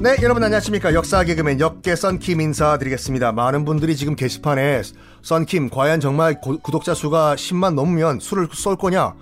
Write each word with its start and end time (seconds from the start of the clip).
네, 0.00 0.16
여러분 0.22 0.44
안녕하십니까. 0.44 0.94
역사 0.94 1.24
개그맨 1.24 1.58
역계 1.58 1.96
썬킴 1.96 2.40
인사드리겠습니다. 2.40 3.32
많은 3.32 3.64
분들이 3.64 3.96
지금 3.96 4.14
게시판에 4.14 4.82
썬킴 5.22 5.70
과연 5.70 5.98
정말 5.98 6.40
고, 6.40 6.58
구독자 6.58 6.94
수가 6.94 7.34
10만 7.34 7.74
넘으면 7.74 8.20
술을 8.20 8.48
쏠 8.52 8.76
거냐? 8.76 9.14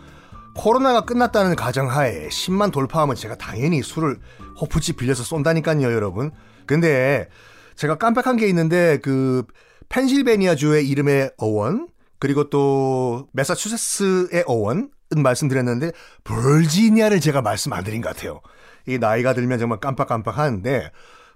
코로나가 0.55 1.07
끝났다는 1.07 1.57
가정하에 1.57 2.29
10만 2.29 2.73
돌파하면 2.73 3.17
제가 3.17 3.37
당연히 3.37 3.83
술을 3.83 4.19
호프집 4.61 4.98
빌려서 4.98 5.23
쏜다니까요, 5.23 5.93
여러분. 5.93 6.30
근데 6.67 7.29
제가 7.75 7.96
깜빡한 7.96 8.37
게 8.37 8.46
있는데 8.46 8.98
그 9.03 9.45
펜실베니아주의 9.89 10.87
이름의 10.89 11.33
어원 11.39 11.89
그리고 12.19 12.51
또 12.51 13.29
메사추세츠의 13.33 14.45
어원은 14.46 14.91
말씀드렸는데 15.14 15.92
벌지니아를 16.24 17.20
제가 17.20 17.42
말씀 17.42 17.73
안 17.73 17.84
드린 17.84 18.01
것 18.01 18.14
같아요. 18.14 18.41
이 18.87 18.98
나이가 18.98 19.34
들면 19.34 19.59
정말 19.59 19.80
깜빡깜빡하는데 19.80 20.91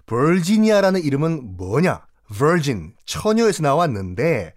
버지니아라는 0.05 1.03
이름은 1.03 1.57
뭐냐? 1.57 2.05
virgin 2.33 2.93
처녀에서 3.05 3.63
나왔는데 3.63 4.53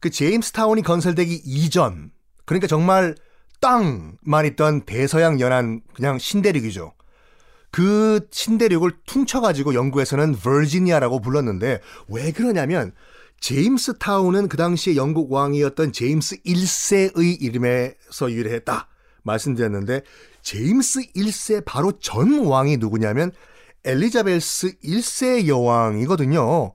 그 0.00 0.10
제임스 0.10 0.52
타운이 0.52 0.82
건설되기 0.82 1.42
이전 1.44 2.10
그러니까 2.44 2.66
정말 2.66 3.14
땅만 3.60 4.46
있던 4.46 4.82
대서양 4.82 5.40
연안 5.40 5.80
그냥 5.94 6.18
신대륙이죠. 6.18 6.92
그 7.70 8.26
신대륙을 8.30 8.92
퉁쳐가지고 9.06 9.74
영국에서는 9.74 10.36
버지니아라고 10.36 11.20
불렀는데 11.20 11.80
왜 12.08 12.32
그러냐면 12.32 12.92
제임스 13.40 13.98
타운은 13.98 14.48
그 14.48 14.56
당시에 14.56 14.96
영국 14.96 15.32
왕이었던 15.32 15.92
제임스 15.92 16.42
1세의 16.42 17.40
이름에서 17.40 18.32
유래했다 18.32 18.88
말씀드렸는데 19.22 20.02
제임스 20.42 21.12
1세 21.14 21.64
바로 21.64 21.92
전 21.92 22.46
왕이 22.46 22.78
누구냐면 22.78 23.32
엘리자베스 23.84 24.78
1세 24.80 25.46
여왕이거든요. 25.46 26.72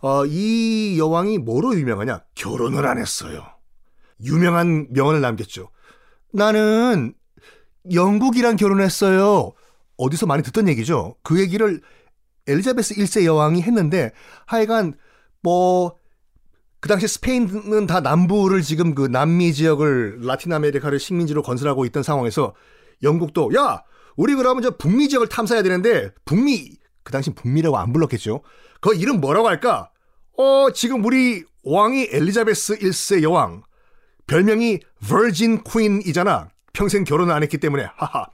어, 0.00 0.26
이 0.26 0.96
여왕이 0.98 1.38
뭐로 1.38 1.74
유명하냐? 1.74 2.22
결혼을 2.34 2.86
안 2.86 2.98
했어요. 2.98 3.44
유명한 4.24 4.86
명언을 4.90 5.20
남겼죠. 5.20 5.70
나는 6.32 7.14
영국이랑 7.92 8.56
결혼했어요. 8.56 9.52
어디서 9.96 10.26
많이 10.26 10.42
듣던 10.42 10.68
얘기죠. 10.68 11.16
그 11.22 11.40
얘기를 11.40 11.80
엘리자베스 12.46 12.94
1세 12.94 13.24
여왕이 13.24 13.62
했는데 13.62 14.12
하여간 14.46 14.94
뭐 15.42 15.96
그 16.80 16.88
당시 16.88 17.08
스페인은 17.08 17.86
다 17.86 18.00
남부를 18.00 18.62
지금 18.62 18.94
그 18.94 19.06
남미 19.06 19.52
지역을 19.52 20.20
라틴 20.22 20.52
아메리카를 20.52 20.98
식민지로 20.98 21.42
건설하고 21.42 21.84
있던 21.86 22.02
상황에서 22.02 22.54
영국도 23.02 23.52
야 23.56 23.82
우리 24.16 24.34
그러면 24.34 24.62
저 24.62 24.76
북미 24.76 25.08
지역을 25.08 25.28
탐사해야 25.28 25.62
되는데 25.62 26.10
북미 26.24 26.72
그 27.02 27.12
당시 27.12 27.30
북미라고 27.30 27.76
안 27.76 27.92
불렀겠죠. 27.92 28.42
그 28.80 28.94
이름 28.94 29.20
뭐라고 29.20 29.48
할까? 29.48 29.90
어 30.38 30.70
지금 30.72 31.04
우리 31.04 31.44
왕이 31.62 32.08
엘리자베스 32.12 32.78
1세 32.78 33.22
여왕 33.22 33.62
별명이 34.26 34.80
버진 35.08 35.62
퀸이잖아. 35.64 36.48
평생 36.72 37.04
결혼을 37.04 37.32
안 37.32 37.42
했기 37.42 37.58
때문에 37.58 37.86
하하. 37.96 38.26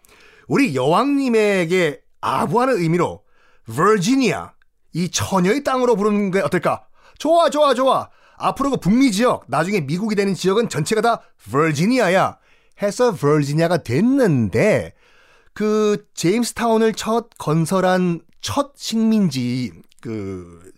우리 0.48 0.74
여왕님에게 0.74 2.00
아부하는 2.20 2.78
의미로 2.78 3.22
버지니아 3.74 4.52
이 4.94 5.10
처녀의 5.10 5.64
땅으로 5.64 5.96
부르는 5.96 6.30
게 6.30 6.40
어떨까? 6.40 6.86
좋아 7.18 7.50
좋아 7.50 7.74
좋아. 7.74 8.10
앞으로 8.42 8.70
그 8.70 8.76
북미 8.76 9.12
지역 9.12 9.44
나중에 9.48 9.80
미국이 9.80 10.14
되는 10.14 10.34
지역은 10.34 10.68
전체가 10.68 11.00
다 11.00 11.22
버지니아야. 11.50 12.38
해서 12.82 13.12
버지니아가 13.14 13.78
됐는데 13.78 14.94
그 15.54 16.06
제임스 16.14 16.54
타운을 16.54 16.94
첫 16.94 17.28
건설한 17.38 18.20
첫 18.40 18.72
식민지 18.76 19.72
그 20.00 20.72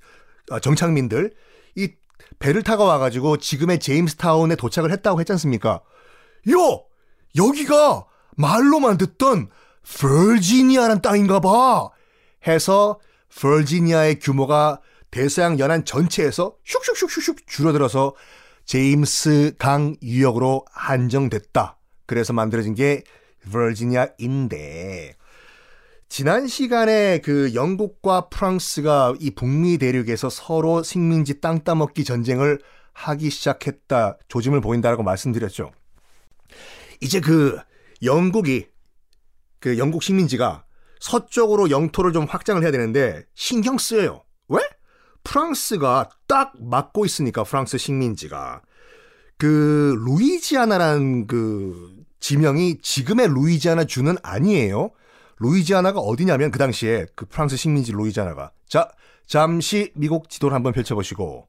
어, 0.51 0.61
정착민들 0.61 1.33
이 1.77 1.93
배를 2.39 2.63
타고 2.63 2.85
와가지고 2.85 3.39
지금의 3.39 3.79
제임스 3.81 4.17
타운에 4.17 4.57
도착을 4.57 4.91
했다고 4.93 5.21
했지 5.21 5.33
않습니까? 5.33 5.81
요 6.51 6.85
여기가 7.37 8.05
말로만 8.37 8.99
듣던 8.99 9.49
버지니아란 10.01 11.01
땅인가 11.01 11.41
봐 11.41 11.89
해서 12.47 12.99
버지니아의 13.41 14.19
규모가 14.19 14.81
대서양 15.15 15.61
연안 15.61 15.85
전체에서 15.85 16.57
슉슉슉슉슉 16.67 17.47
줄어들어서 17.47 18.17
제임스 18.65 19.55
강 19.61 19.95
유역으로 20.03 20.65
한정됐다. 20.73 21.79
그래서 22.05 22.33
만들어진 22.33 22.75
게 22.75 23.05
버지니아인데 23.49 25.15
지난 26.09 26.49
시간에 26.49 27.19
그 27.19 27.55
영국과 27.55 28.29
프랑스가 28.29 29.15
이 29.21 29.31
북미 29.31 29.79
대륙에서 29.79 30.29
서로 30.31 30.83
식민지 30.83 31.41
땅 31.41 31.63
따먹기 31.63 32.03
전쟁을 32.03 32.59
하기 32.93 33.31
시작했다 33.31 34.19
조짐을 34.27 34.61
보인다라고 34.63 35.05
말씀드렸죠. 35.05 35.71
이제 37.01 37.21
그 37.21 37.61
영국이 38.03 38.67
그 39.61 39.79
영국 39.79 40.03
식민지가 40.03 40.65
서쪽으로 40.99 41.71
영토를 41.71 42.13
좀 42.13 42.25
확장을 42.25 42.61
해야 42.61 42.73
되는데 42.73 43.23
신경 43.35 43.79
쓰여요. 43.79 44.25
왜? 44.49 44.61
프랑스가 45.25 46.11
딱 46.29 46.53
막고 46.61 47.05
있으니까 47.05 47.45
프랑스 47.45 47.79
식민지가. 47.79 48.63
그 49.37 49.97
루이지아나라는 50.07 51.27
그 51.27 51.97
지명이 52.21 52.79
지금의 52.81 53.29
루이지아나 53.29 53.85
주는 53.85 54.17
아니에요. 54.23 54.91
루이지아나가 55.39 55.99
어디냐면 55.99 56.51
그 56.51 56.59
당시에 56.59 57.07
그 57.17 57.27
프랑스 57.27 57.57
식민지 57.57 57.93
루이지아나가. 57.93 58.53
자 58.69 58.91
잠시 59.27 59.91
미국 59.95 60.29
지도를 60.29 60.55
한번 60.55 60.73
펼쳐보시고. 60.73 61.49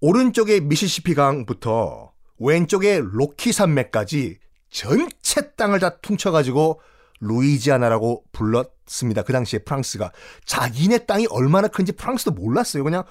오른쪽에 0.00 0.60
미시시피 0.60 1.14
강부터 1.14 2.12
왼쪽에 2.38 3.00
로키 3.02 3.52
산맥까지 3.52 4.38
전체 4.68 5.52
땅을 5.54 5.78
다 5.78 5.98
퉁쳐가지고 5.98 6.80
루이지아나라고 7.22 8.24
불렀습니다. 8.32 9.22
그 9.22 9.32
당시에 9.32 9.60
프랑스가 9.60 10.12
자기네 10.44 11.06
땅이 11.06 11.28
얼마나 11.30 11.68
큰지 11.68 11.92
프랑스도 11.92 12.32
몰랐어요. 12.32 12.84
그냥 12.84 13.04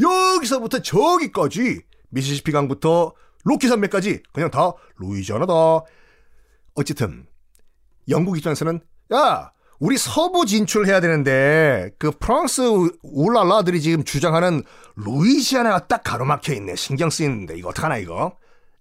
여기서부터 0.00 0.80
저기까지 0.80 1.82
미시시피 2.10 2.52
강부터 2.52 3.12
로키 3.44 3.68
산맥까지 3.68 4.22
그냥 4.32 4.50
다 4.50 4.72
루이지아나다. 4.98 5.52
어쨌든 6.74 7.26
영국 8.08 8.38
입장에서는 8.38 8.80
야 9.12 9.52
우리 9.78 9.98
서부 9.98 10.46
진출해야 10.46 11.00
되는데 11.00 11.90
그 11.98 12.10
프랑스 12.10 12.62
울랄라들이 13.02 13.80
지금 13.80 14.04
주장하는 14.04 14.62
루이지아나가 14.96 15.86
딱 15.86 16.02
가로막혀 16.02 16.54
있네 16.54 16.76
신경 16.76 17.10
쓰이는데 17.10 17.58
이거 17.58 17.70
어떡하나 17.70 17.98
이거 17.98 18.36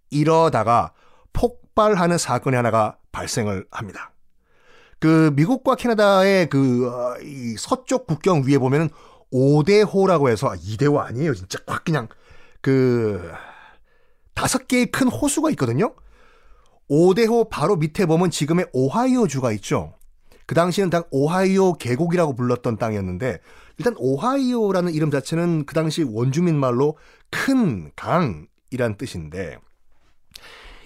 이러다가 0.09 0.93
폭발하는 1.33 2.17
사건이 2.17 2.55
하나가 2.55 2.97
발생을 3.11 3.65
합니다. 3.71 4.14
그 5.05 5.31
미국과 5.35 5.75
캐나다의 5.75 6.49
그 6.49 6.87
어, 6.87 7.15
이 7.21 7.53
서쪽 7.59 8.07
국경 8.07 8.41
위에 8.47 8.57
보면은 8.57 8.89
5대호라고 9.31 10.29
해서 10.29 10.49
2대호 10.49 10.97
아, 10.97 11.05
아니에요. 11.05 11.35
진짜 11.35 11.59
꽉 11.67 11.83
그냥 11.83 12.07
그 12.59 13.31
다섯 14.33 14.67
개의 14.67 14.87
큰 14.87 15.07
호수가 15.07 15.51
있거든요. 15.51 15.93
5대호 16.89 17.51
바로 17.51 17.75
밑에 17.75 18.07
보면 18.07 18.31
지금의 18.31 18.65
오하이오주가 18.73 19.51
있죠. 19.51 19.93
그 20.47 20.55
당시에는 20.55 20.89
당 20.89 21.03
오하이오 21.11 21.73
계곡이라고 21.73 22.33
불렀던 22.33 22.77
땅이었는데 22.77 23.41
일단 23.77 23.93
오하이오라는 23.99 24.91
이름 24.91 25.11
자체는 25.11 25.67
그 25.67 25.75
당시 25.75 26.01
원주민 26.01 26.55
말로 26.55 26.97
큰 27.29 27.91
강이란 27.95 28.97
뜻인데 28.97 29.59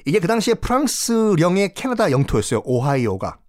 이게 0.03 0.19
그 0.19 0.28
당시에 0.28 0.56
프랑스령의 0.56 1.74
캐나다 1.74 2.12
영토였어요. 2.12 2.63
오하이오가. 2.66 3.39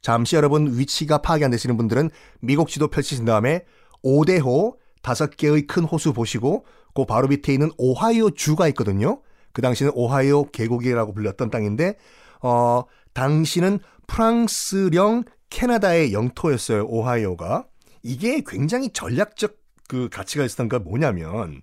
잠시 0.00 0.36
여러분 0.36 0.78
위치가 0.78 1.18
파악이 1.18 1.44
안 1.44 1.50
되시는 1.50 1.76
분들은 1.76 2.10
미국 2.40 2.68
지도 2.68 2.88
펼치신 2.88 3.24
다음에 3.24 3.64
5대호 4.04 4.76
다섯 5.02 5.36
개의 5.36 5.66
큰 5.66 5.84
호수 5.84 6.12
보시고 6.12 6.64
그 6.94 7.04
바로 7.04 7.28
밑에 7.28 7.52
있는 7.52 7.70
오하이오 7.78 8.30
주가 8.30 8.68
있거든요. 8.68 9.20
그 9.52 9.62
당시는 9.62 9.92
오하이오 9.94 10.50
계곡이라고 10.50 11.12
불렸던 11.14 11.50
땅인데 11.50 11.96
어 12.42 12.84
당시는 13.12 13.80
프랑스령 14.06 15.24
캐나다의 15.50 16.12
영토였어요. 16.12 16.86
오하이오가. 16.86 17.66
이게 18.02 18.42
굉장히 18.46 18.90
전략적 18.92 19.56
그 19.88 20.08
가치가 20.10 20.44
있었던 20.44 20.68
게 20.68 20.78
뭐냐면 20.78 21.62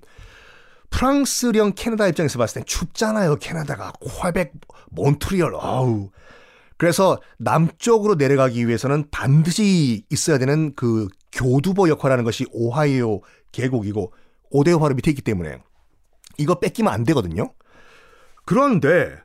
프랑스령 0.90 1.74
캐나다 1.76 2.08
입장에서 2.08 2.38
봤을 2.38 2.62
땐 2.62 2.66
춥잖아요. 2.66 3.38
캐나다가 3.38 3.92
퀘벡, 4.02 4.52
몬트리올. 4.92 5.56
아우. 5.60 6.10
그래서 6.78 7.22
남쪽으로 7.38 8.16
내려가기 8.16 8.68
위해서는 8.68 9.06
반드시 9.12 10.06
있어야 10.10 10.38
되는 10.38 10.74
그 10.76 11.08
교두보 11.32 11.90
역할하는 11.90 12.24
것이 12.24 12.46
오하이오 12.52 13.22
계곡이고 13.52 14.14
오데오화로 14.52 14.96
밑에 14.96 15.12
있기 15.12 15.22
때문에 15.22 15.60
이거 16.38 16.60
뺏기면 16.60 16.92
안 16.92 17.04
되거든요. 17.04 17.54
그런데 18.46 19.16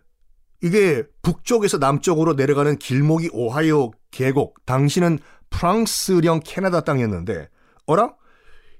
이게 0.62 1.04
북쪽에서 1.22 1.78
남쪽으로 1.78 2.34
내려가는 2.34 2.76
길목이 2.76 3.30
오하이오 3.32 3.92
계곡, 4.10 4.66
당시는 4.66 5.18
프랑스령 5.50 6.40
캐나다 6.44 6.82
땅이었는데, 6.82 7.48
어라? 7.86 8.14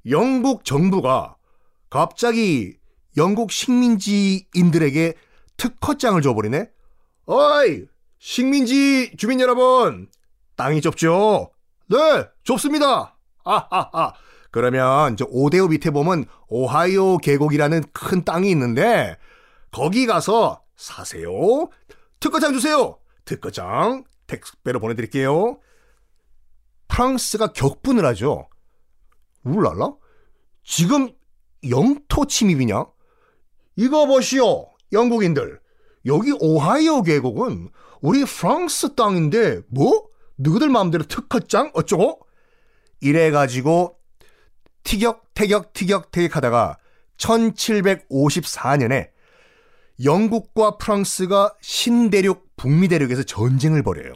영국 0.09 0.65
정부가 0.65 1.37
갑자기 1.89 2.77
영국 3.17 3.51
식민지인들에게 3.51 5.15
특허장을 5.57 6.21
줘버리네? 6.23 6.71
어이! 7.27 7.87
식민지 8.21 9.17
주민 9.17 9.41
여러분! 9.41 10.07
땅이 10.55 10.83
좁죠? 10.83 11.51
네! 11.89 11.97
좁습니다! 12.45 13.17
아하하! 13.45 14.13
그러면 14.51 15.17
저 15.17 15.25
오데오 15.31 15.69
밑에 15.69 15.91
보면 15.91 16.27
오하이오 16.49 17.19
계곡이라는 17.19 17.83
큰 17.95 18.25
땅이 18.25 18.51
있는데 18.51 19.17
거기 19.71 20.05
가서 20.05 20.63
사세요. 20.77 21.31
특허장 22.21 22.53
주세요. 22.53 22.99
특허장 23.25 24.05
택배로 24.27 24.81
보내드릴게요. 24.81 25.59
프랑스가 26.89 27.55
격분을 27.55 28.05
하죠. 28.05 28.51
울랄라? 29.45 29.95
지금 30.63 31.09
영토 31.71 32.27
침입이냐? 32.27 32.85
이거 33.77 34.07
보시오, 34.07 34.69
영국인들. 34.93 35.59
여기 36.05 36.33
오하이오 36.39 37.03
계곡은 37.03 37.71
우리 38.01 38.25
프랑스 38.25 38.95
땅인데 38.95 39.63
뭐? 39.69 40.09
너희들 40.37 40.69
마음대로 40.71 41.05
특허장 41.05 41.71
어쩌고? 41.75 42.21
이래가지고 43.01 43.99
티격 44.85 45.35
태격 45.35 45.73
티격 45.73 46.11
태격하다가 46.11 46.79
1754년에 47.19 49.11
영국과 50.03 50.79
프랑스가 50.79 51.55
신대륙 51.61 52.57
북미 52.57 52.89
대륙에서 52.89 53.23
전쟁을 53.23 53.83
벌여요. 53.83 54.15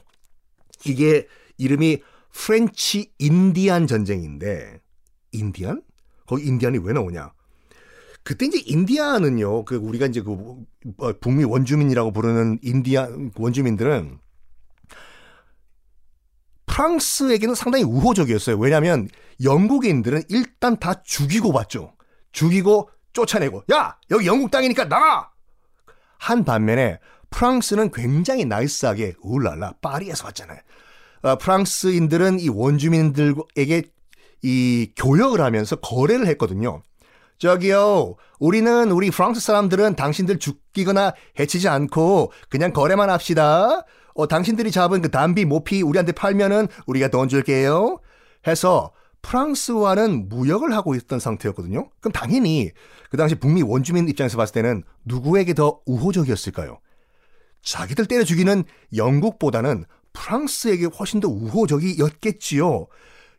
이게 0.86 1.26
이름이 1.58 2.02
French 2.32 3.12
인디안 3.18 3.86
전쟁인데 3.86 4.80
인디안? 5.32 5.82
거기 6.26 6.46
인디안이 6.46 6.78
왜 6.78 6.92
나오냐? 6.94 7.32
그때 8.24 8.46
이제 8.46 8.58
인디안은요, 8.64 9.66
그 9.66 9.76
우리가 9.76 10.06
이제 10.06 10.22
그 10.22 10.56
어, 10.96 11.12
북미 11.20 11.44
원주민이라고 11.44 12.12
부르는 12.12 12.58
인디안 12.62 13.32
원주민들은 13.36 14.18
프랑스에게는 16.66 17.54
상당히 17.54 17.84
우호적이었어요. 17.84 18.56
왜냐하면 18.56 19.08
영국인들은 19.42 20.22
일단 20.30 20.80
다 20.80 21.02
죽이고 21.02 21.52
봤죠. 21.52 21.92
죽이고 22.32 22.90
쫓아내고 23.12 23.64
야 23.72 23.96
여기 24.10 24.26
영국 24.26 24.50
땅이니까 24.50 24.88
나가 24.88 25.30
한 26.18 26.44
반면에 26.44 26.98
프랑스는 27.30 27.90
굉장히 27.92 28.44
나이스하게 28.44 29.14
울랄라 29.20 29.74
파리에서 29.82 30.26
왔잖아요. 30.26 30.58
어, 31.22 31.36
프랑스인들은 31.36 32.40
이 32.40 32.48
원주민들에게 32.48 33.82
이 34.42 34.92
교역을 34.96 35.40
하면서 35.40 35.76
거래를 35.76 36.26
했거든요. 36.28 36.82
저기요, 37.38 38.16
우리는 38.38 38.90
우리 38.90 39.10
프랑스 39.10 39.40
사람들은 39.40 39.96
당신들 39.96 40.38
죽이거나 40.38 41.14
해치지 41.38 41.68
않고 41.68 42.32
그냥 42.48 42.72
거래만 42.72 43.10
합시다. 43.10 43.84
어, 44.14 44.28
당신들이 44.28 44.70
잡은 44.70 45.02
그 45.02 45.10
담비 45.10 45.44
모피 45.44 45.82
우리한테 45.82 46.12
팔면은 46.12 46.68
우리가 46.86 47.08
돈 47.08 47.28
줄게요. 47.28 47.98
해서 48.46 48.92
프랑스와는 49.22 50.28
무역을 50.28 50.74
하고 50.74 50.94
있던 50.94 51.18
상태였거든요. 51.18 51.88
그럼 52.00 52.12
당연히 52.12 52.70
그 53.10 53.16
당시 53.16 53.34
북미 53.34 53.62
원주민 53.62 54.08
입장에서 54.08 54.36
봤을 54.36 54.52
때는 54.52 54.84
누구에게 55.04 55.54
더 55.54 55.80
우호적이었을까요? 55.86 56.78
자기들 57.62 58.06
때려 58.06 58.22
죽이는 58.22 58.64
영국보다는 58.94 59.86
프랑스에게 60.12 60.86
훨씬 60.86 61.20
더 61.20 61.28
우호적이었겠지요. 61.28 62.86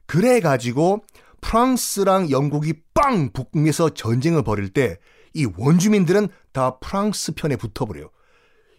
그래가지고 0.08 1.04
프랑스랑 1.50 2.32
영국이 2.32 2.74
빵 2.94 3.32
북미에서 3.32 3.92
전쟁을 3.92 4.44
벌일 4.44 4.70
때 4.70 4.98
이 5.38 5.46
원주민들은 5.58 6.30
다 6.54 6.80
프랑스 6.80 7.34
편에 7.34 7.58
붙어버려요. 7.58 8.10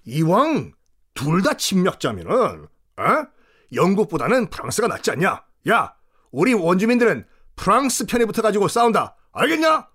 이왕 0.06 0.72
둘 1.12 1.42
다 1.42 1.52
침략자면은 1.54 2.32
어? 2.32 3.26
영국보다는 3.74 4.48
프랑스가 4.48 4.88
낫지 4.88 5.10
않냐? 5.10 5.44
야, 5.68 5.94
우리 6.30 6.54
원주민들은 6.54 7.26
프랑스 7.56 8.06
편에 8.06 8.24
붙어가지고 8.24 8.68
싸운다. 8.68 9.16
알겠냐? 9.32 9.86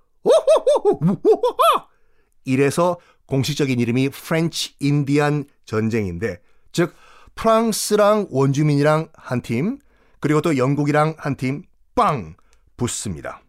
이래서 2.45 2.99
공식적인 3.25 3.79
이름이 3.79 4.09
French 4.09 4.75
인디안 4.79 5.45
전쟁인데, 5.65 6.41
즉 6.71 6.93
프랑스랑 7.33 8.27
원주민이랑 8.29 9.09
한 9.15 9.41
팀, 9.41 9.79
그리고 10.19 10.41
또 10.41 10.57
영국이랑 10.57 11.15
한 11.17 11.35
팀 11.35 11.63
빵 11.95 12.35
붙습니다. 12.81 13.43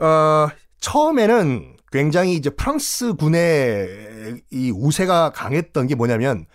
어, 0.00 0.48
처음에는 0.80 1.76
굉장히 1.92 2.34
이제 2.34 2.50
프랑스 2.50 3.14
군의 3.14 4.42
이 4.50 4.72
우세가 4.74 5.30
강했던 5.30 5.86
게 5.86 5.94
뭐냐면 5.94 6.46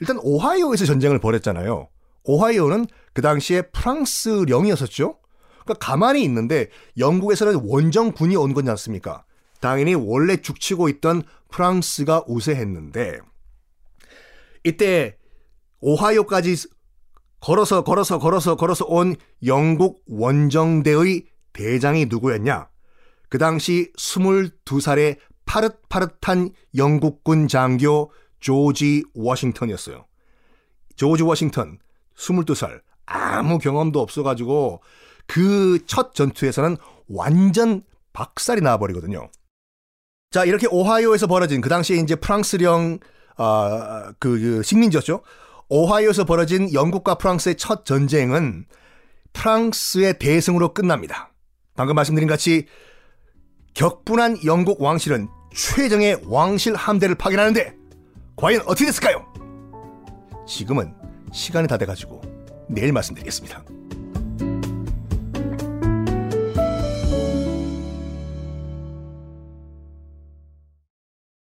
일단 0.00 0.18
오하이오에서 0.20 0.84
전쟁을 0.84 1.20
벌였잖아요. 1.20 1.88
오하이오는 2.24 2.86
그 3.12 3.22
당시에 3.22 3.62
프랑스령이었었죠. 3.62 5.18
그러니까 5.64 5.74
가만히 5.86 6.24
있는데 6.24 6.68
영국에서는 6.98 7.60
원정군이 7.64 8.34
온 8.36 8.52
거지 8.52 8.68
않습니까? 8.70 9.24
당연히 9.60 9.94
원래 9.94 10.36
죽치고 10.36 10.88
있던 10.88 11.22
프랑스가 11.50 12.24
우세했는데 12.26 13.20
이때 14.64 15.16
오하이오까지 15.80 16.56
걸어서 17.40 17.84
걸어서 17.84 18.18
걸어서 18.18 18.56
걸어서 18.56 18.84
온 18.86 19.16
영국 19.44 20.02
원정대의 20.08 21.26
대장이 21.52 22.06
누구였냐? 22.06 22.68
그 23.28 23.38
당시 23.38 23.92
22살의 23.96 25.18
파릇파릇한 25.44 26.50
영국군 26.76 27.48
장교 27.48 28.10
조지 28.40 29.04
워싱턴이었어요. 29.14 30.06
조지 30.96 31.22
워싱턴 31.22 31.78
22살 32.16 32.80
아무 33.06 33.58
경험도 33.58 34.00
없어가지고 34.00 34.80
그 35.26 35.78
첫 35.86 36.14
전투에서는 36.14 36.76
완전 37.08 37.82
박살이 38.12 38.60
나버리거든요. 38.60 39.30
자 40.30 40.44
이렇게 40.44 40.66
오하이오에서 40.70 41.26
벌어진 41.26 41.60
그 41.60 41.68
당시에 41.68 41.96
이제 41.98 42.16
프랑스령 42.16 42.98
아, 43.36 44.12
그, 44.18 44.38
그 44.40 44.62
식민지였죠. 44.62 45.22
오하이오에서 45.68 46.24
벌어진 46.24 46.72
영국과 46.72 47.16
프랑스의 47.16 47.56
첫 47.56 47.84
전쟁은 47.84 48.66
프랑스의 49.32 50.18
대승으로 50.18 50.72
끝납니다. 50.72 51.32
방금 51.76 51.94
말씀드린 51.94 52.28
같이 52.28 52.66
격분한 53.74 54.38
영국 54.44 54.82
왕실은 54.82 55.28
최정의 55.54 56.20
왕실 56.24 56.74
함대를 56.74 57.14
파견하는데 57.14 57.74
과연 58.36 58.62
어떻게 58.62 58.86
됐을까요? 58.86 59.26
지금은 60.46 60.94
시간이 61.32 61.68
다 61.68 61.76
돼가지고 61.76 62.22
내일 62.68 62.92
말씀드리겠습니다. 62.92 63.62